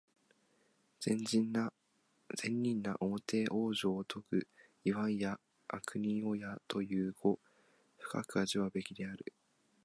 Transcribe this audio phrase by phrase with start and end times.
[0.99, 1.71] 善人な
[2.99, 4.47] おもて往生をとぐ、
[4.83, 7.37] いわんや悪人をやという語、
[7.99, 9.31] 深く味わうべきである。